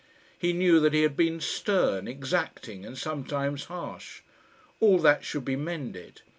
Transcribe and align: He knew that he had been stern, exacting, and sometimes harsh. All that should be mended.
He 0.35 0.51
knew 0.51 0.79
that 0.79 0.93
he 0.93 1.03
had 1.03 1.15
been 1.15 1.39
stern, 1.39 2.07
exacting, 2.07 2.87
and 2.87 2.97
sometimes 2.97 3.65
harsh. 3.65 4.21
All 4.79 4.97
that 4.97 5.23
should 5.23 5.45
be 5.45 5.55
mended. 5.55 6.23